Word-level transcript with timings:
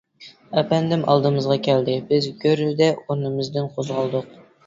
ئەپەندىم 0.59 1.03
ئالدىمىزغا 1.13 1.57
كەلدى. 1.67 1.97
بىز 2.13 2.29
گۈررىدە 2.45 2.89
ئورنىمىزدىن 3.03 3.71
قوزغالدۇق. 3.77 4.35